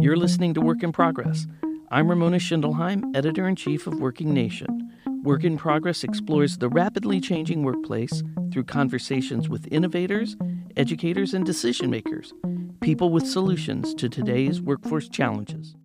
[0.00, 1.46] You're listening to Work in Progress.
[1.90, 4.90] I'm Ramona Schindelheim, editor in chief of Working Nation.
[5.22, 10.38] Work in Progress explores the rapidly changing workplace through conversations with innovators,
[10.74, 12.32] educators, and decision makers,
[12.80, 15.76] people with solutions to today's workforce challenges.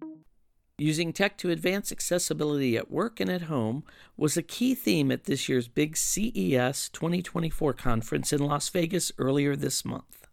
[0.78, 3.84] Using tech to advance accessibility at work and at home
[4.16, 9.58] was a key theme at this year's big CES 2024 conference in Las Vegas earlier
[9.58, 10.25] this month.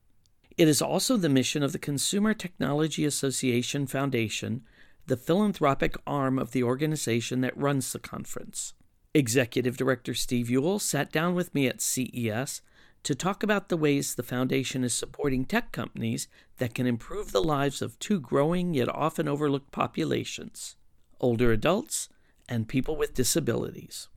[0.58, 4.62] It is also the mission of the Consumer Technology Association Foundation,
[5.06, 8.74] the philanthropic arm of the organization that runs the conference.
[9.14, 12.60] Executive Director Steve Ewell sat down with me at CES
[13.02, 17.42] to talk about the ways the foundation is supporting tech companies that can improve the
[17.42, 20.76] lives of two growing yet often overlooked populations
[21.20, 22.08] older adults
[22.48, 24.08] and people with disabilities.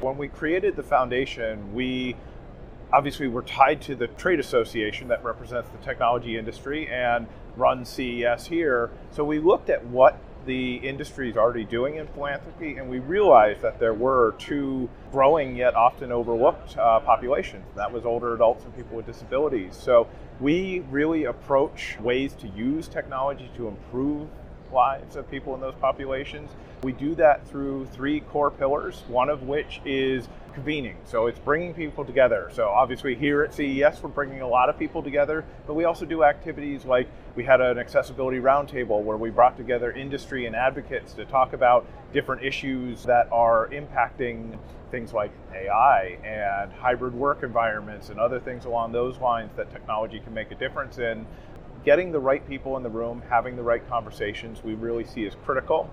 [0.00, 2.14] When we created the foundation, we
[2.92, 8.46] obviously we're tied to the trade association that represents the technology industry and runs CES
[8.46, 8.90] here.
[9.10, 13.60] So we looked at what the industry is already doing in philanthropy, and we realized
[13.60, 17.66] that there were two growing yet often overlooked uh, populations.
[17.76, 19.76] That was older adults and people with disabilities.
[19.76, 20.06] So
[20.40, 24.28] we really approach ways to use technology to improve
[24.72, 26.50] lives of people in those populations.
[26.82, 30.96] We do that through three core pillars, one of which is convening.
[31.04, 32.50] So it's bringing people together.
[32.52, 36.04] So obviously here at CES, we're bringing a lot of people together, but we also
[36.04, 41.12] do activities like we had an accessibility roundtable where we brought together industry and advocates
[41.14, 44.58] to talk about different issues that are impacting
[44.90, 50.18] things like AI and hybrid work environments and other things along those lines that technology
[50.18, 51.26] can make a difference in
[51.88, 55.34] getting the right people in the room, having the right conversations, we really see as
[55.46, 55.88] critical.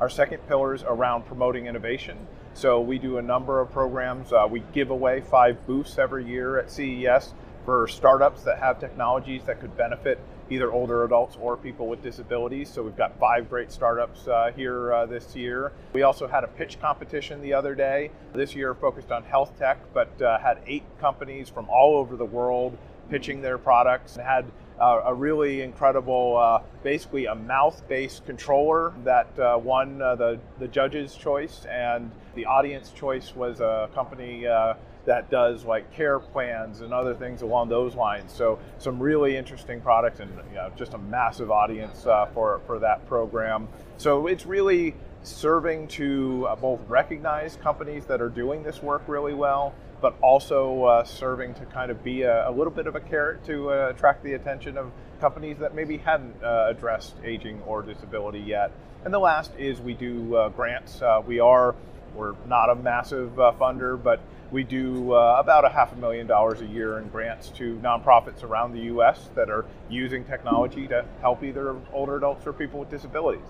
[0.00, 2.16] Our second pillar is around promoting innovation.
[2.54, 4.32] So we do a number of programs.
[4.32, 7.34] Uh, we give away five booths every year at CES
[7.66, 12.70] for startups that have technologies that could benefit either older adults or people with disabilities.
[12.70, 15.72] So we've got five great startups uh, here uh, this year.
[15.92, 18.10] We also had a pitch competition the other day.
[18.32, 22.24] This year focused on health tech, but uh, had eight companies from all over the
[22.24, 22.78] world
[23.10, 24.46] pitching their products and had
[24.80, 30.68] uh, a really incredible, uh, basically a mouth-based controller that uh, won uh, the, the
[30.68, 34.74] judge's choice, and the audience choice was a company uh,
[35.04, 38.32] that does like care plans and other things along those lines.
[38.32, 42.78] So some really interesting products and you know, just a massive audience uh, for, for
[42.78, 43.68] that program.
[43.98, 49.74] So it's really serving to both recognize companies that are doing this work really well,
[50.04, 53.42] but also uh, serving to kind of be a, a, little bit of a carrot
[53.42, 58.38] to uh, attract the attention of companies that maybe hadn't uh, addressed aging or disability
[58.38, 58.70] yet.
[59.06, 61.00] And the last is we do uh, grants.
[61.00, 61.74] Uh, we are,
[62.14, 64.20] we're not a massive uh, funder, but
[64.50, 68.74] we do about a half a million dollars a year in grants to nonprofits around
[68.74, 69.30] the U.S.
[69.34, 73.48] that are using technology to help either older adults or people with disabilities.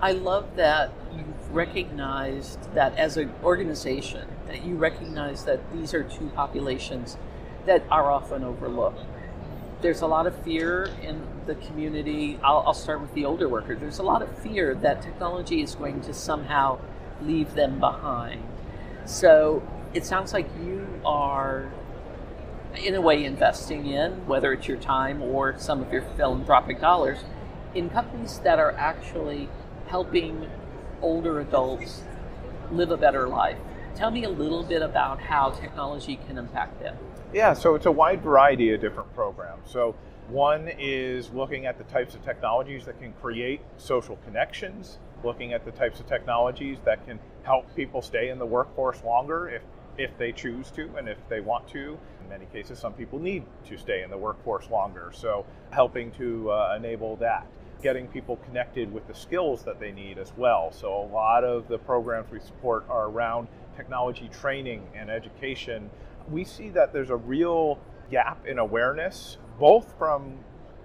[0.00, 6.02] I love that you've recognized that as an organization, that you recognize that these are
[6.02, 7.16] two populations
[7.64, 9.00] that are often overlooked.
[9.80, 12.38] There's a lot of fear in the community.
[12.44, 13.80] I'll, I'll start with the older workers.
[13.80, 16.78] There's a lot of fear that technology is going to somehow
[17.22, 18.42] leave them behind.
[19.06, 21.70] So it sounds like you are,
[22.76, 27.20] in a way, investing in, whether it's your time or some of your philanthropic dollars,
[27.74, 29.48] in companies that are actually
[29.88, 30.48] helping
[31.02, 32.02] older adults
[32.70, 33.58] live a better life.
[33.94, 36.96] Tell me a little bit about how technology can impact them.
[37.32, 39.70] Yeah, so it's a wide variety of different programs.
[39.70, 39.94] So
[40.28, 45.64] one is looking at the types of technologies that can create social connections, looking at
[45.64, 49.62] the types of technologies that can help people stay in the workforce longer if,
[49.96, 51.98] if they choose to and if they want to.
[52.22, 56.50] In many cases, some people need to stay in the workforce longer, so helping to
[56.50, 57.46] uh, enable that
[57.82, 60.72] getting people connected with the skills that they need as well.
[60.72, 65.90] So a lot of the programs we support are around technology training and education.
[66.30, 67.78] We see that there's a real
[68.10, 70.38] gap in awareness, both from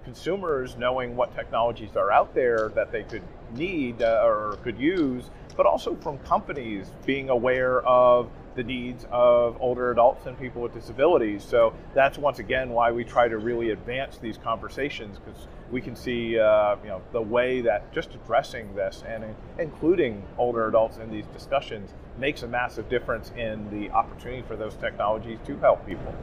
[0.04, 3.22] consumers knowing what technologies are out there that they could
[3.54, 9.56] need uh, or could use, but also from companies being aware of the needs of
[9.60, 11.44] older adults and people with disabilities.
[11.44, 15.96] So that's once again why we try to really advance these conversations because we can
[15.96, 19.24] see uh, you know the way that just addressing this and
[19.58, 24.74] including older adults in these discussions makes a massive difference in the opportunity for those
[24.74, 26.14] technologies to help people.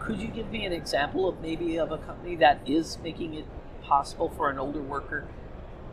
[0.00, 3.44] Could you give me an example of maybe of a company that is making it
[3.82, 5.26] possible for an older worker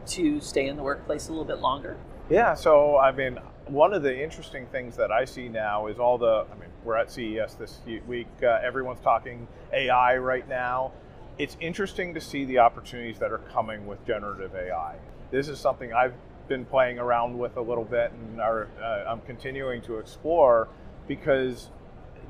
[0.08, 1.98] to stay in the workplace a little bit longer?
[2.30, 6.18] Yeah, so I mean, one of the interesting things that I see now is all
[6.18, 10.92] the, I mean, we're at CES this week, uh, everyone's talking AI right now.
[11.38, 14.96] it's interesting to see the opportunities that are coming with generative AI.
[15.30, 16.16] This is something I've
[16.48, 20.68] been playing around with a little bit and are, uh, I'm continuing to explore
[21.08, 21.70] because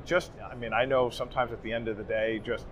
[0.04, 2.66] just, I mean, I know sometimes at the end of the day, just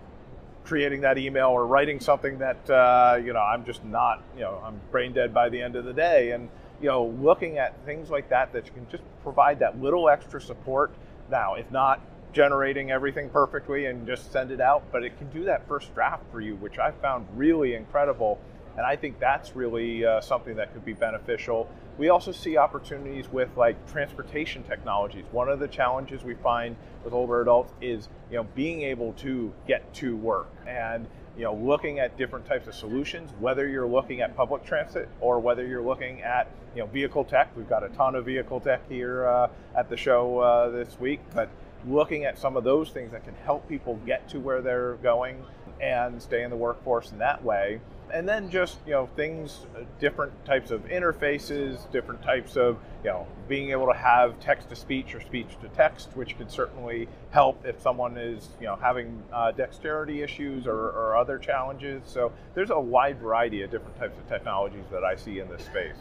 [0.64, 4.60] creating that email or writing something that, uh, you know, I'm just not, you know,
[4.64, 6.32] I'm brain dead by the end of the day.
[6.32, 6.48] And,
[6.80, 10.40] you know, looking at things like that that you can just provide that little extra
[10.40, 10.94] support.
[11.30, 12.00] Now, if not
[12.32, 16.22] generating everything perfectly and just send it out, but it can do that first draft
[16.30, 18.38] for you, which I found really incredible.
[18.76, 21.66] And I think that's really uh, something that could be beneficial.
[21.96, 25.24] We also see opportunities with like transportation technologies.
[25.32, 29.50] One of the challenges we find with older adults is, you know, being able to
[29.66, 34.20] get to work and you know, looking at different types of solutions, whether you're looking
[34.20, 37.54] at public transit or whether you're looking at, you know, vehicle tech.
[37.56, 41.20] We've got a ton of vehicle tech here uh, at the show uh, this week,
[41.34, 41.48] but
[41.86, 45.44] looking at some of those things that can help people get to where they're going
[45.80, 47.80] and stay in the workforce in that way
[48.12, 53.10] and then just you know things uh, different types of interfaces different types of you
[53.10, 57.08] know being able to have text to speech or speech to text which could certainly
[57.30, 62.32] help if someone is you know having uh, dexterity issues or, or other challenges so
[62.54, 65.96] there's a wide variety of different types of technologies that i see in this space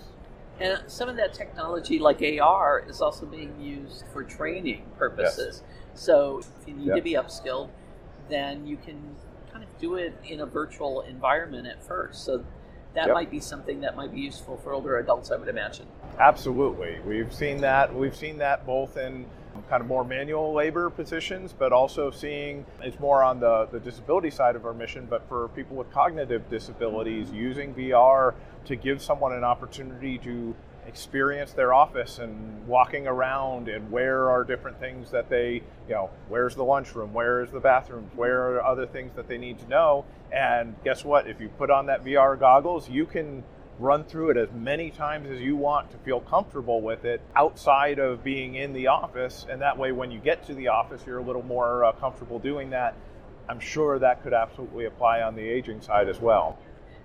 [0.59, 6.01] and some of that technology like ar is also being used for training purposes yes.
[6.01, 6.95] so if you need yep.
[6.97, 7.69] to be upskilled
[8.29, 9.15] then you can
[9.80, 12.25] do it in a virtual environment at first.
[12.25, 12.44] So
[12.94, 13.13] that yep.
[13.13, 15.86] might be something that might be useful for older adults, I would imagine.
[16.18, 17.00] Absolutely.
[17.06, 17.94] We've seen that.
[17.94, 19.25] We've seen that both in
[19.69, 24.30] kind of more manual labor positions, but also seeing it's more on the, the disability
[24.30, 28.33] side of our mission, but for people with cognitive disabilities, using VR
[28.66, 30.56] to give someone an opportunity to
[30.87, 36.09] experience their office and walking around and where are different things that they, you know,
[36.29, 40.05] where's the lunchroom, where's the bathrooms, where are other things that they need to know.
[40.31, 41.27] And guess what?
[41.27, 43.43] If you put on that VR goggles, you can
[43.79, 47.99] run through it as many times as you want to feel comfortable with it outside
[47.99, 49.45] of being in the office.
[49.49, 52.39] And that way, when you get to the office, you're a little more uh, comfortable
[52.39, 52.95] doing that.
[53.49, 56.57] I'm sure that could absolutely apply on the aging side as well.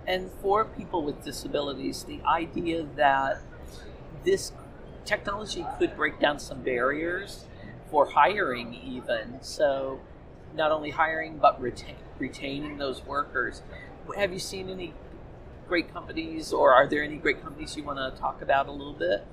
[0.07, 3.43] And for people with disabilities, the idea that
[4.25, 4.53] this
[5.05, 7.45] technology could break down some barriers
[7.91, 9.39] for hiring, even.
[9.43, 10.01] So,
[10.55, 13.63] not only hiring, but retain, retaining those workers.
[14.17, 14.95] Have you seen any
[15.69, 18.93] great companies, or are there any great companies you want to talk about a little
[18.93, 19.25] bit?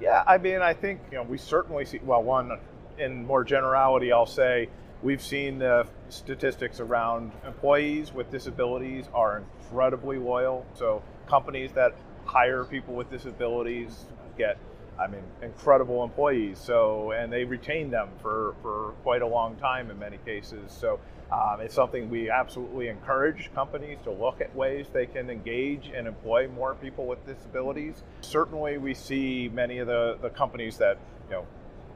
[0.00, 2.00] Yeah, I mean, I think you know we certainly see.
[2.02, 2.58] Well, one
[2.98, 4.68] in more generality, I'll say
[5.02, 10.66] we've seen the statistics around employees with disabilities are incredibly loyal.
[10.74, 11.94] So companies that
[12.24, 14.58] hire people with disabilities get
[14.98, 16.58] I mean, incredible employees.
[16.58, 20.72] So, and they retain them for, for quite a long time in many cases.
[20.72, 20.98] So,
[21.30, 26.06] um, it's something we absolutely encourage companies to look at ways they can engage and
[26.06, 28.04] employ more people with disabilities.
[28.20, 30.98] Certainly, we see many of the, the companies that,
[31.28, 31.46] you know,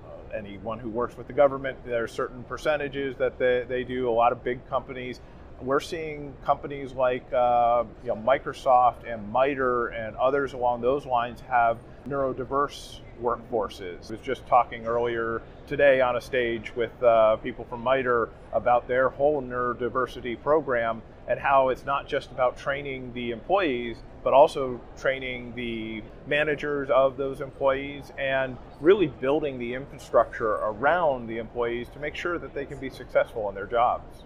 [0.05, 4.11] uh, anyone who works with the government, there are certain percentages that they, they do.
[4.11, 5.21] A lot of big companies
[5.63, 11.41] we're seeing companies like uh, you know, Microsoft and MITRE and others along those lines
[11.43, 11.79] have
[12.09, 14.09] neurodiverse workforces.
[14.09, 18.89] I was just talking earlier today on a stage with uh, people from MITRE about
[18.89, 24.81] their whole neurodiversity program and how it's not just about training the employees, but also
[24.99, 31.99] training the managers of those employees and really building the infrastructure around the employees to
[31.99, 34.25] make sure that they can be successful in their jobs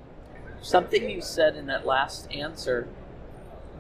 [0.65, 2.89] something you said in that last answer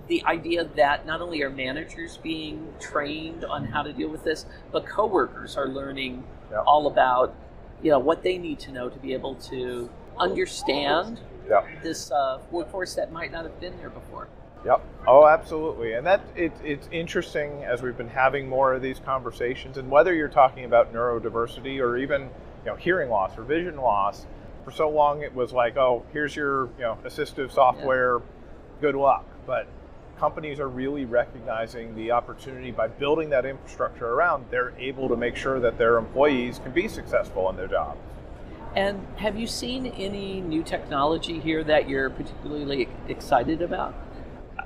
[0.06, 4.44] the idea that not only are managers being trained on how to deal with this,
[4.70, 6.62] but coworkers are learning yep.
[6.66, 7.34] all about
[7.82, 9.88] you know what they need to know to be able to
[10.18, 11.66] understand yep.
[11.82, 14.28] this uh, workforce that might not have been there before.
[14.64, 14.82] Yep.
[15.06, 15.92] Oh, absolutely.
[15.92, 20.14] And that it, it's interesting as we've been having more of these conversations, and whether
[20.14, 24.26] you're talking about neurodiversity or even you know hearing loss or vision loss,
[24.64, 28.24] for so long it was like, oh, here's your you know assistive software, yeah.
[28.80, 29.26] good luck.
[29.46, 29.66] But
[30.18, 34.46] companies are really recognizing the opportunity by building that infrastructure around.
[34.50, 37.98] They're able to make sure that their employees can be successful in their jobs.
[38.76, 43.94] And have you seen any new technology here that you're particularly excited about?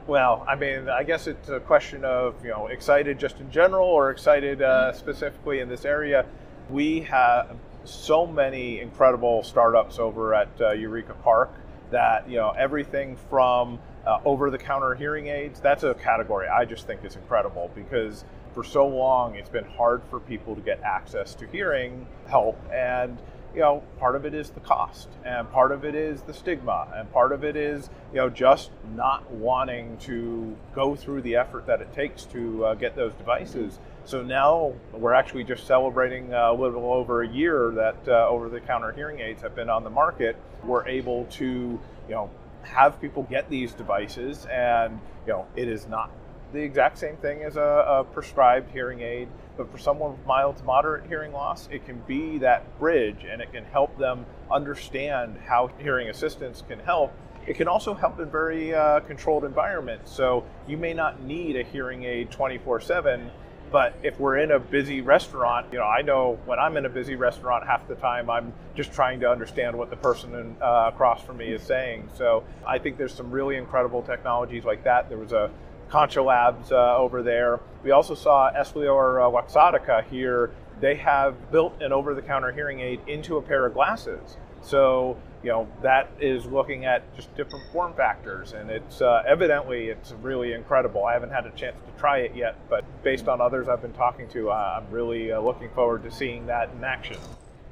[0.06, 3.86] Well, I mean, I guess it's a question of you know excited just in general
[3.86, 6.24] or excited uh, specifically in this area.
[6.70, 7.56] We have
[7.88, 11.52] so many incredible startups over at uh, Eureka Park
[11.90, 15.60] that you know everything from uh, over-the-counter hearing aids.
[15.60, 20.02] That's a category I just think is incredible because for so long it's been hard
[20.10, 23.18] for people to get access to hearing help and
[23.54, 26.86] you know, part of it is the cost, and part of it is the stigma,
[26.94, 31.66] and part of it is, you know, just not wanting to go through the effort
[31.66, 33.78] that it takes to uh, get those devices.
[34.08, 38.92] So now we're actually just celebrating uh, a little over a year that uh, over-the-counter
[38.92, 40.34] hearing aids have been on the market.
[40.64, 42.30] We're able to, you know,
[42.62, 46.10] have people get these devices, and you know, it is not
[46.54, 50.56] the exact same thing as a, a, prescribed hearing aid, but for someone with mild
[50.56, 55.36] to moderate hearing loss, it can be that bridge and it can help them understand
[55.44, 57.12] how hearing assistance can help.
[57.46, 60.10] It can also help in very uh, controlled environments.
[60.10, 63.30] So you may not need a hearing aid 24 7
[63.70, 66.88] but if we're in a busy restaurant, you know, I know when I'm in a
[66.88, 70.90] busy restaurant, half the time I'm just trying to understand what the person in, uh,
[70.92, 72.08] across from me is saying.
[72.16, 75.08] So I think there's some really incredible technologies like that.
[75.08, 75.50] There was a
[75.88, 77.60] Concha Labs uh, over there.
[77.82, 80.50] We also saw Essilor uh, Luxottica here.
[80.80, 84.36] They have built an over-the-counter hearing aid into a pair of glasses.
[84.62, 89.88] So you know that is looking at just different form factors, and it's uh, evidently
[89.88, 91.04] it's really incredible.
[91.04, 93.92] I haven't had a chance to try it yet, but based on others I've been
[93.92, 97.18] talking to, uh, I'm really uh, looking forward to seeing that in action.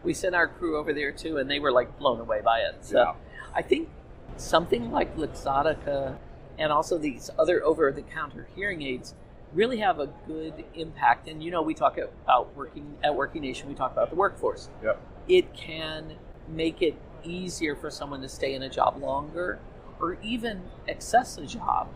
[0.04, 2.76] We sent our crew over there too, and they were like blown away by it.
[2.82, 3.14] So yeah.
[3.54, 3.88] I think
[4.36, 6.16] something like Luxottica
[6.58, 9.14] and also these other over-the-counter hearing aids
[9.52, 11.28] really have a good impact.
[11.28, 14.68] And you know, we talk about working at Working Nation, we talk about the workforce.
[14.82, 15.00] Yep.
[15.28, 16.16] It can
[16.48, 16.96] make it
[17.26, 19.58] easier for someone to stay in a job longer
[20.00, 21.88] or even access a job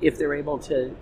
[0.00, 0.94] if they're able to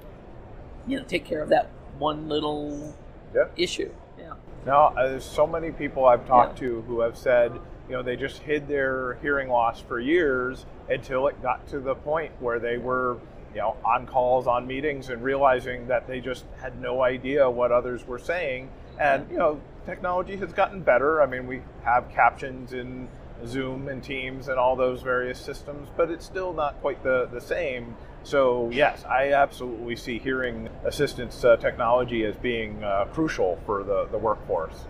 [0.87, 2.97] you know take care of that one little
[3.35, 3.53] yep.
[3.57, 3.91] issue.
[4.19, 4.35] Yeah.
[4.67, 6.69] Now uh, there's so many people i've talked yeah.
[6.69, 7.53] to who have said
[7.89, 11.95] you know they just hid their hearing loss for years until it got to the
[11.95, 13.19] point where they were
[13.55, 17.73] you know on calls on meetings and realizing that they just had no idea what
[17.73, 18.71] others were saying.
[18.99, 21.23] And you know technology has gotten better.
[21.23, 23.09] I mean we have captions in
[23.47, 27.41] Zoom and Teams and all those various systems, but it's still not quite the, the
[27.41, 27.97] same.
[28.25, 34.07] So, yes, I absolutely see hearing assistance uh, technology as being uh, crucial for the,
[34.11, 34.85] the workforce.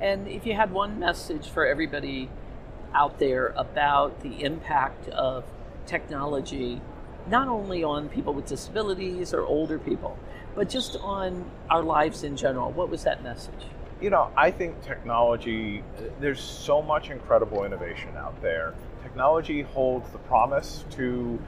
[0.00, 2.28] And if you had one message for everybody
[2.94, 5.44] out there about the impact of
[5.86, 6.80] technology,
[7.26, 10.18] not only on people with disabilities or older people,
[10.54, 13.66] but just on our lives in general, what was that message?
[14.04, 15.82] You know, I think technology,
[16.20, 18.74] there's so much incredible innovation out there.
[19.02, 21.40] Technology holds the promise to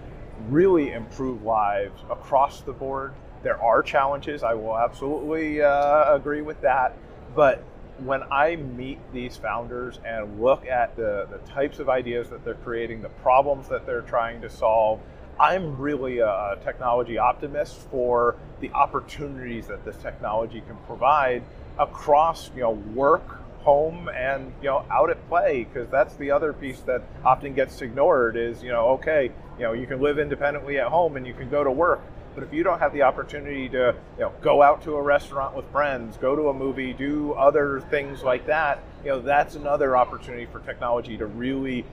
[0.48, 3.12] really improve lives across the board.
[3.42, 6.96] There are challenges, I will absolutely uh, agree with that.
[7.34, 7.62] But
[7.98, 12.54] when I meet these founders and look at the, the types of ideas that they're
[12.54, 15.00] creating, the problems that they're trying to solve,
[15.38, 21.42] I'm really a technology optimist for the opportunities that this technology can provide
[21.78, 26.52] across you know work home and you know out at play because that's the other
[26.52, 30.78] piece that often gets ignored is you know okay you know you can live independently
[30.78, 32.00] at home and you can go to work
[32.34, 35.54] but if you don't have the opportunity to you know go out to a restaurant
[35.56, 39.96] with friends go to a movie do other things like that you know that's another
[39.96, 41.84] opportunity for technology to really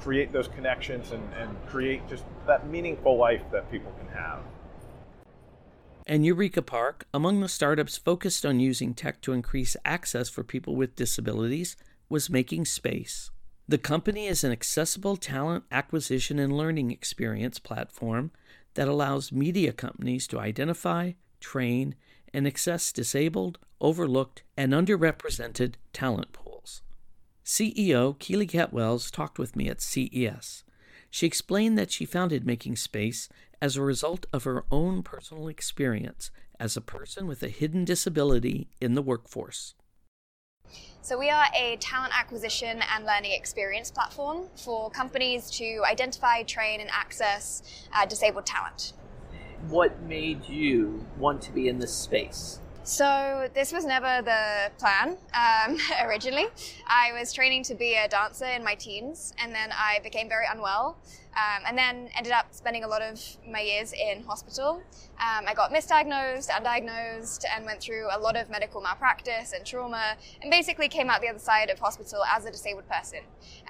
[0.00, 4.40] create those connections and, and create just that meaningful life that people can have
[6.10, 10.74] and Eureka Park, among the startups focused on using tech to increase access for people
[10.74, 11.76] with disabilities,
[12.08, 13.30] was Making Space.
[13.68, 18.32] The company is an accessible talent acquisition and learning experience platform
[18.74, 21.94] that allows media companies to identify, train,
[22.34, 26.82] and access disabled, overlooked, and underrepresented talent pools.
[27.44, 30.64] CEO Keely Cat-Wells talked with me at CES.
[31.10, 33.28] She explained that she founded Making Space
[33.60, 38.68] as a result of her own personal experience as a person with a hidden disability
[38.80, 39.74] in the workforce.
[41.02, 46.80] So, we are a talent acquisition and learning experience platform for companies to identify, train,
[46.80, 47.62] and access
[47.92, 48.92] uh, disabled talent.
[49.68, 52.60] What made you want to be in this space?
[52.82, 56.46] So this was never the plan um, originally.
[56.86, 60.46] I was training to be a dancer in my teens, and then I became very
[60.50, 60.96] unwell,
[61.36, 64.82] um, and then ended up spending a lot of my years in hospital.
[65.20, 70.16] Um, I got misdiagnosed, undiagnosed, and went through a lot of medical malpractice and trauma,
[70.40, 73.20] and basically came out the other side of hospital as a disabled person.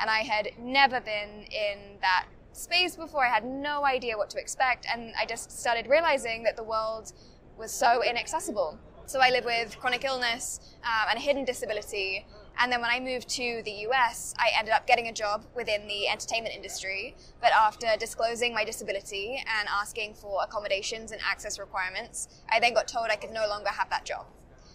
[0.00, 3.26] And I had never been in that space before.
[3.26, 7.12] I had no idea what to expect, and I just started realizing that the world
[7.59, 8.79] was so inaccessible.
[9.11, 12.25] So I live with chronic illness um, and a hidden disability.
[12.61, 15.88] And then when I moved to the US, I ended up getting a job within
[15.88, 17.17] the entertainment industry.
[17.40, 22.87] But after disclosing my disability and asking for accommodations and access requirements, I then got
[22.87, 24.26] told I could no longer have that job.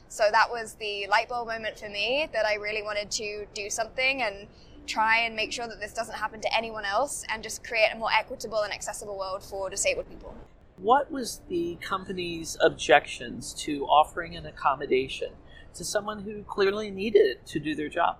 [0.10, 3.70] So that was the light bulb moment for me that I really wanted to do
[3.70, 4.48] something and
[4.86, 7.98] try and make sure that this doesn't happen to anyone else and just create a
[7.98, 10.36] more equitable and accessible world for disabled people.
[10.77, 15.29] What was the company's objections to offering an accommodation
[15.74, 18.17] to someone who clearly needed it to do their job?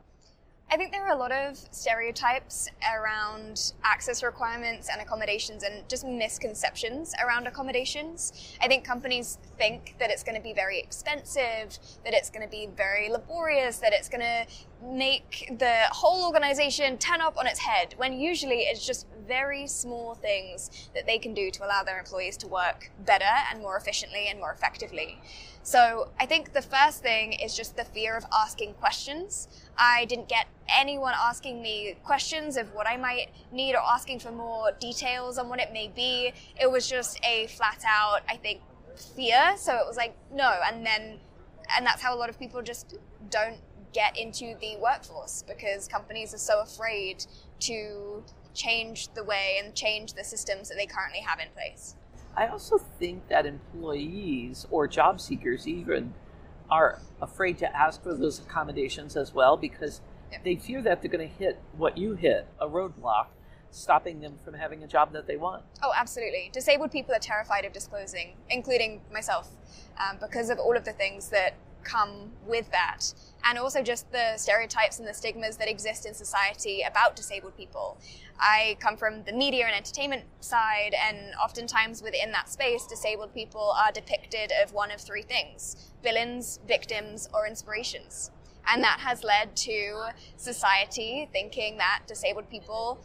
[0.72, 6.06] I think there are a lot of stereotypes around access requirements and accommodations and just
[6.06, 8.58] misconceptions around accommodations.
[8.60, 12.50] I think companies think that it's going to be very expensive, that it's going to
[12.50, 14.48] be very laborious, that it's going to
[14.82, 20.16] make the whole organization turn up on its head, when usually it's just very small
[20.16, 24.28] things that they can do to allow their employees to work better and more efficiently
[24.30, 25.20] and more effectively.
[25.64, 29.48] So I think the first thing is just the fear of asking questions.
[29.78, 34.32] I didn't get anyone asking me questions of what I might need or asking for
[34.32, 36.34] more details on what it may be.
[36.62, 38.62] It was just a flat out, I think,
[39.16, 39.56] fear.
[39.58, 40.54] So it was like, no.
[40.66, 41.20] And then,
[41.76, 42.96] and that's how a lot of people just
[43.32, 43.58] don't
[43.92, 47.26] get into the workforce because companies are so afraid
[47.62, 48.24] to
[48.56, 51.96] change the way and change the systems that they currently have in place.
[52.36, 56.14] I also think that employees or job seekers even
[56.70, 60.40] are afraid to ask for those accommodations as well because yeah.
[60.44, 63.28] they fear that they're going to hit what you hit a roadblock
[63.72, 65.64] stopping them from having a job that they want.
[65.84, 66.50] Oh, absolutely.
[66.54, 69.50] Disabled people are terrified of disclosing, including myself,
[69.98, 73.14] um, because of all of the things that come with that.
[73.48, 77.98] And also just the stereotypes and the stigmas that exist in society about disabled people.
[78.40, 83.74] I come from the media and entertainment side, and oftentimes within that space, disabled people
[83.78, 88.32] are depicted of one of three things villains, victims, or inspirations.
[88.68, 93.00] And that has led to society thinking that disabled people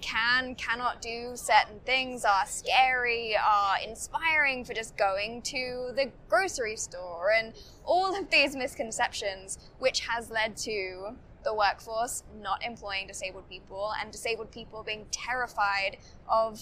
[0.00, 6.76] can, cannot do certain things, are scary, are inspiring for just going to the grocery
[6.76, 13.48] store, and all of these misconceptions, which has led to the workforce not employing disabled
[13.48, 15.96] people and disabled people being terrified
[16.28, 16.60] of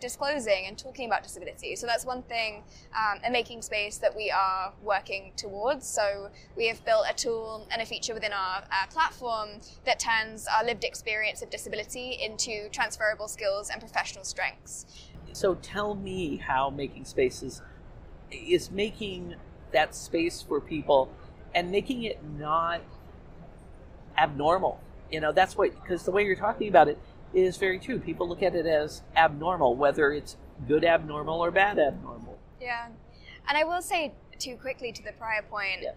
[0.00, 1.76] disclosing and talking about disability.
[1.76, 2.62] So that's one thing,
[2.96, 5.86] um, a making space that we are working towards.
[5.86, 9.48] So we have built a tool and a feature within our, our platform
[9.84, 14.86] that turns our lived experience of disability into transferable skills and professional strengths.
[15.32, 17.62] So tell me how making spaces
[18.30, 19.34] is making
[19.72, 21.10] that space for people
[21.54, 22.80] and making it not
[24.16, 24.80] abnormal.
[25.10, 26.98] You know, that's what because the way you're talking about it
[27.34, 27.98] is very true.
[27.98, 30.36] People look at it as abnormal, whether it's
[30.66, 32.38] good abnormal or bad abnormal.
[32.60, 32.88] Yeah.
[33.48, 35.92] And I will say, too quickly to the prior point, yeah.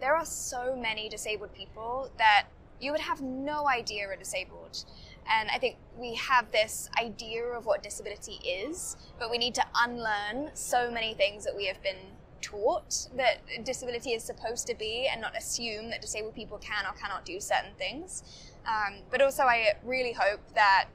[0.00, 2.46] there are so many disabled people that
[2.80, 4.84] you would have no idea are disabled.
[5.30, 9.64] And I think we have this idea of what disability is, but we need to
[9.76, 15.08] unlearn so many things that we have been taught that disability is supposed to be
[15.10, 18.24] and not assume that disabled people can or cannot do certain things.
[18.66, 20.86] Um, but also, I really hope that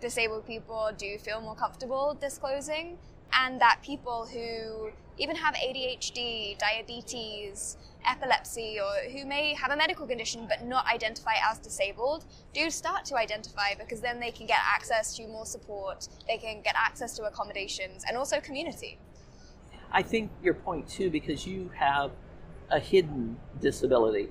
[0.00, 2.98] disabled people do feel more comfortable disclosing
[3.32, 10.06] and that people who even have ADHD, diabetes, epilepsy, or who may have a medical
[10.06, 14.58] condition but not identify as disabled, do start to identify because then they can get
[14.62, 18.98] access to more support, they can get access to accommodations, and also community.
[19.90, 22.10] I think your point too, because you have
[22.70, 24.28] a hidden disability.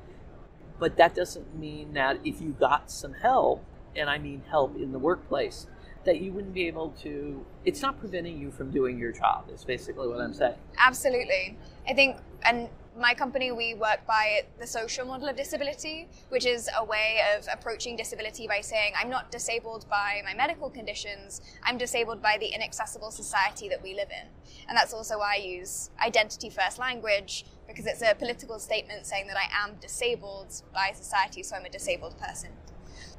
[0.79, 3.63] But that doesn't mean that if you got some help,
[3.95, 5.67] and I mean help in the workplace,
[6.03, 9.63] that you wouldn't be able to, it's not preventing you from doing your job, is
[9.63, 10.55] basically what I'm saying.
[10.77, 11.57] Absolutely.
[11.87, 16.69] I think, and my company, we work by the social model of disability, which is
[16.77, 21.77] a way of approaching disability by saying, I'm not disabled by my medical conditions, I'm
[21.77, 24.27] disabled by the inaccessible society that we live in.
[24.69, 29.27] And that's also why I use identity first language, because it's a political statement saying
[29.27, 32.51] that I am disabled by society, so I'm a disabled person.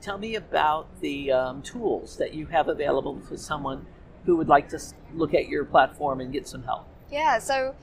[0.01, 3.87] Tell me about the um, tools that you have available for someone
[4.25, 4.81] who would like to
[5.15, 6.87] look at your platform and get some help.
[7.11, 7.75] Yeah, so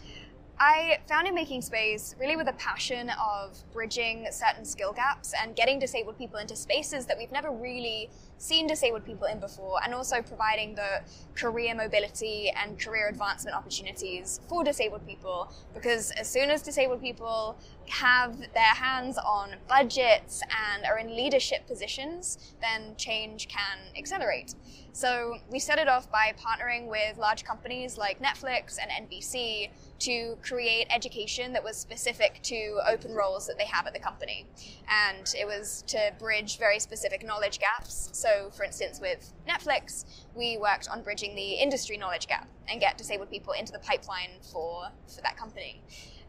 [0.60, 5.80] I founded Making Space really with a passion of bridging certain skill gaps and getting
[5.80, 8.10] disabled people into spaces that we've never really
[8.44, 11.02] seen disabled people in before, and also providing the
[11.34, 15.52] career mobility and career advancement opportunities for disabled people.
[15.74, 20.42] Because as soon as disabled people have their hands on budgets
[20.74, 24.56] and are in leadership positions, then change can accelerate.
[24.92, 29.70] So we started off by partnering with large companies like Netflix and NBC
[30.04, 34.46] to create education that was specific to open roles that they have at the company.
[34.90, 38.10] And it was to bridge very specific knowledge gaps.
[38.12, 42.98] So, for instance, with Netflix, we worked on bridging the industry knowledge gap and get
[42.98, 45.82] disabled people into the pipeline for, for that company.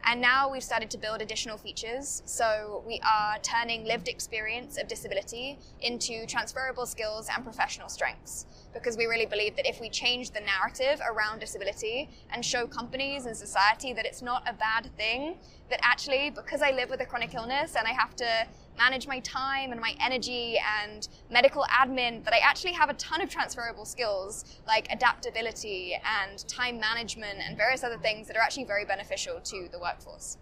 [0.07, 2.23] And now we've started to build additional features.
[2.27, 8.45] So we are turning lived experience of disability into transferable skills and professional strengths.
[8.75, 13.25] Because we really believe that if we change the narrative around disability and show companies
[13.25, 15.37] and society that it's not a bad thing,
[15.71, 19.21] that actually, because I live with a chronic illness and I have to manage my
[19.21, 23.85] time and my energy and medical admin, that I actually have a ton of transferable
[23.85, 29.41] skills like adaptability and time management and various other things that are actually very beneficial
[29.41, 30.39] to the workforce.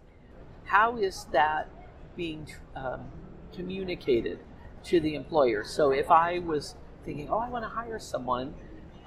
[0.65, 1.69] How is that
[2.17, 3.07] being um,
[3.55, 4.39] communicated
[4.85, 5.65] to the employer?
[5.65, 8.55] So if I was thinking, oh, I want to hire someone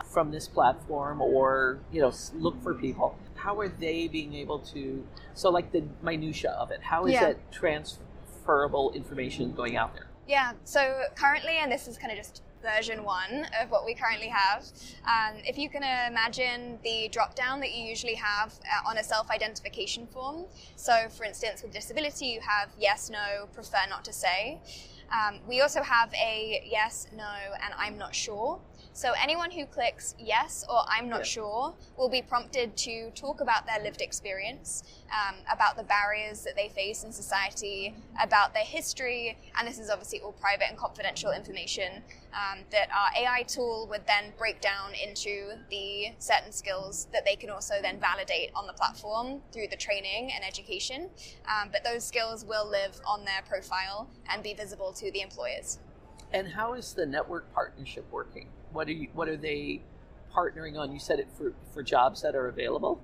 [0.05, 5.05] from this platform or you know look for people how are they being able to
[5.33, 7.25] so like the minutia of it how is Yeah.
[7.25, 7.51] that
[8.45, 13.03] transferable information going out there Yeah, so currently, and this is kind of just version
[13.03, 14.65] one of what we currently have,
[15.05, 19.03] um, if you can imagine the drop down that you usually have uh, on a
[19.03, 20.45] self identification form.
[20.75, 24.59] So, for instance, with disability, you have yes, no, prefer not to say.
[25.11, 28.59] Um, we also have a yes, no, and I'm not sure.
[28.95, 31.23] So, anyone who clicks yes or I'm not Yeah.
[31.35, 36.55] sure will be prompted to talk about their lived experience, um, about the barriers that
[36.55, 41.33] they face in society, about their history, and this is obviously all private and confidential
[41.33, 42.03] information
[42.33, 47.35] um, that our AI tool would then break down into the certain skills that they
[47.35, 51.09] can also then validate on the platform through the training and education.
[51.49, 55.79] Um, but those skills will live on their profile and be visible to the employers.
[56.35, 58.49] And how is the network partnership working?
[58.73, 59.81] What are you what are they
[60.35, 60.91] partnering on?
[60.91, 63.01] You said it for for jobs that are available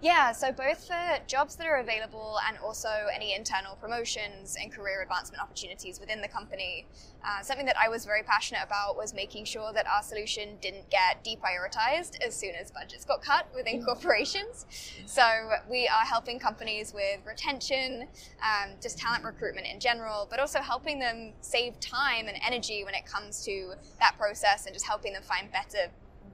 [0.00, 5.02] Yeah, so both for jobs that are available and also any internal promotions and career
[5.02, 6.86] advancement opportunities within the company.
[7.26, 10.88] Uh, something that I was very passionate about was making sure that our solution didn't
[10.88, 14.66] get deprioritized as soon as budgets got cut within corporations.
[15.06, 15.24] So
[15.68, 18.06] we are helping companies with retention,
[18.40, 22.94] um, just talent recruitment in general, but also helping them save time and energy when
[22.94, 25.90] it comes to that process and just helping them find better,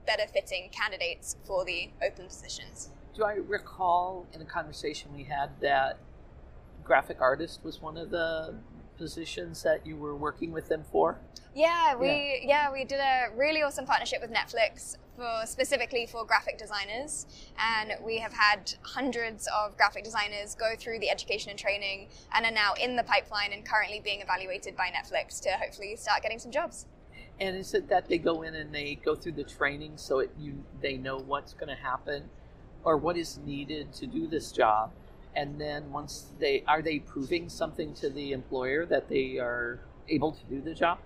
[0.07, 2.91] better fitting candidates for the open positions.
[3.15, 5.99] Do i recall in a conversation we had that
[6.83, 8.55] graphic artist was one of the
[8.97, 11.19] positions that you were working with them for
[11.55, 12.73] Yeah, we yeah.
[12.73, 17.27] we did a really awesome partnership with Netflix for specifically for graphic designers,
[17.59, 22.45] and we have had hundreds of graphic designers go through the education and training, and
[22.45, 26.41] are now in the pipeline and currently being evaluated by Netflix to hopefully start getting
[26.41, 26.87] some jobs.
[27.39, 30.31] And is it that they go in and they go through the training so it,
[30.39, 32.25] you they know what's going to happen
[32.85, 34.93] or what is needed to do this job?
[35.37, 40.33] And then once they are they proving something to the employer that they are able
[40.33, 40.99] to do the job?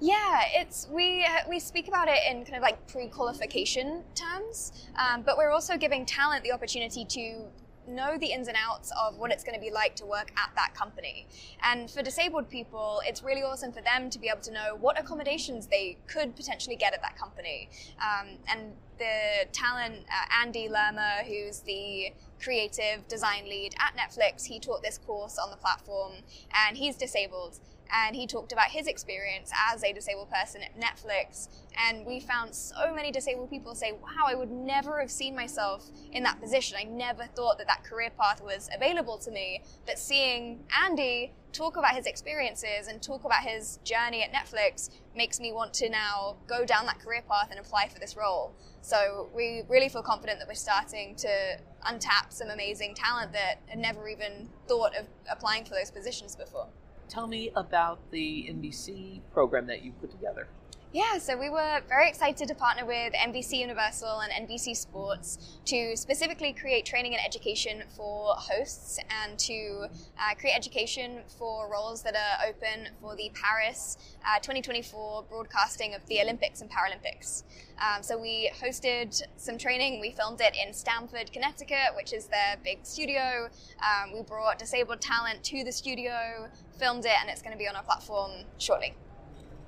[0.00, 5.38] Yeah, it's we we speak about it in kind of like pre-qualification terms, um, but
[5.38, 7.46] we're also giving talent the opportunity to
[7.88, 10.50] know the ins and outs of what it's going to be like to work at
[10.54, 11.26] that company.
[11.62, 14.98] And for disabled people, it's really awesome for them to be able to know what
[14.98, 17.68] accommodations they could potentially get at that company.
[17.98, 24.58] Um, and the talent, uh, Andy Lerma, who's the creative design lead at Netflix, he
[24.58, 26.12] taught this course on the platform,
[26.52, 27.58] and he's disabled
[27.92, 31.48] and he talked about his experience as a disabled person at Netflix.
[31.88, 35.90] And we found so many disabled people say, Wow, I would never have seen myself
[36.12, 36.76] in that position.
[36.80, 39.62] I never thought that that career path was available to me.
[39.86, 45.40] But seeing Andy talk about his experiences and talk about his journey at Netflix makes
[45.40, 48.52] me want to now go down that career path and apply for this role.
[48.82, 53.78] So we really feel confident that we're starting to untap some amazing talent that had
[53.78, 56.68] never even thought of applying for those positions before.
[57.08, 60.48] Tell me about the NBC program that you put together.
[60.96, 65.94] Yeah, so we were very excited to partner with NBC Universal and NBC Sports to
[65.94, 72.14] specifically create training and education for hosts and to uh, create education for roles that
[72.16, 77.42] are open for the Paris uh, 2024 broadcasting of the Olympics and Paralympics.
[77.78, 80.00] Um, so we hosted some training.
[80.00, 83.50] We filmed it in Stamford, Connecticut, which is their big studio.
[83.82, 87.68] Um, we brought disabled talent to the studio, filmed it, and it's going to be
[87.68, 88.94] on our platform shortly.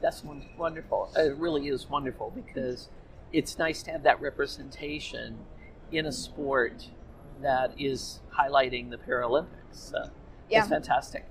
[0.01, 1.11] That's won- wonderful.
[1.17, 2.89] It really is wonderful because
[3.33, 5.39] it's nice to have that representation
[5.91, 6.89] in a sport
[7.43, 9.95] that is highlighting the Paralympics.
[9.95, 10.09] Uh,
[10.51, 10.61] Yeah.
[10.61, 11.27] It's fantastic.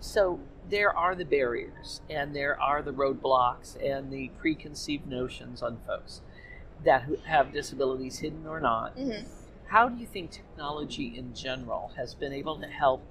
[0.00, 5.78] So there are the barriers and there are the roadblocks and the preconceived notions on
[5.86, 6.22] folks
[6.84, 8.96] that have disabilities hidden or not.
[8.96, 9.24] Mhm.
[9.66, 13.02] How do you think technology in general has been able to help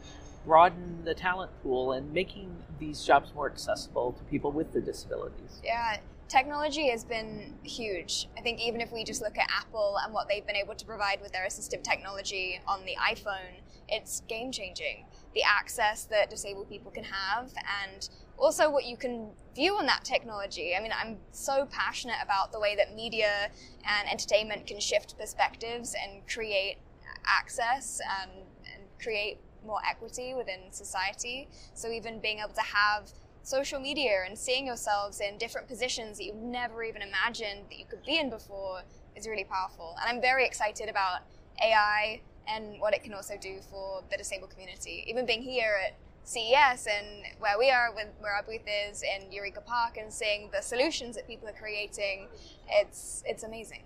[0.45, 5.61] broaden the talent pool and making these jobs more accessible to people with the disabilities?
[5.63, 8.27] Yeah, technology has been huge.
[8.37, 10.85] I think even if we just look at Apple and what they've been able to
[10.85, 15.05] provide with their assistive technology on the iPhone, it's game changing.
[15.35, 17.51] The access that disabled people can have
[17.83, 20.73] and also what you can view on that technology.
[20.75, 23.51] I mean, I'm so passionate about the way that media
[23.85, 26.77] and entertainment can shift perspectives and create
[27.25, 28.31] access and,
[28.73, 31.47] and create more equity within society.
[31.73, 33.09] So even being able to have
[33.43, 37.85] social media and seeing yourselves in different positions that you've never even imagined that you
[37.85, 38.81] could be in before
[39.15, 39.95] is really powerful.
[39.99, 41.21] And I'm very excited about
[41.61, 45.05] AI and what it can also do for the disabled community.
[45.07, 49.61] Even being here at CES and where we are, where our booth is in Eureka
[49.61, 52.27] Park, and seeing the solutions that people are creating,
[52.69, 53.83] it's it's amazing.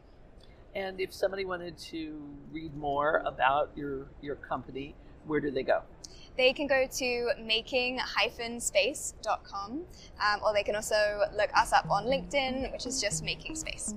[0.75, 4.95] And if somebody wanted to read more about your your company,
[5.27, 5.83] where do they go?
[6.37, 12.73] They can go to making-space.com um, or they can also look us up on LinkedIn,
[12.73, 13.95] which is just Making Space.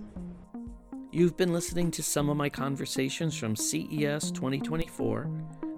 [1.11, 5.29] You've been listening to some of my conversations from CES 2024.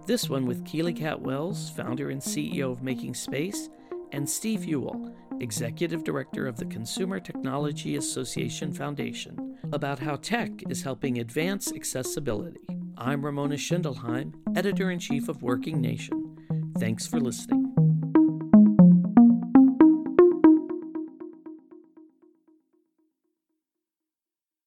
[0.06, 3.70] This one with Keely Cat-Wells, founder and CEO of Making Space,
[4.12, 10.82] and Steve Ewell, Executive Director of the Consumer Technology Association Foundation, about how tech is
[10.82, 12.79] helping advance accessibility.
[13.02, 16.36] I'm Ramona Schindelheim, Editor in Chief of Working Nation.
[16.78, 17.59] Thanks for listening.